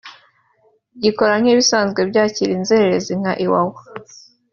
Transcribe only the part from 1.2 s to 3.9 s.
nk’ibisanzwe byakira inzererezi nka Iwawa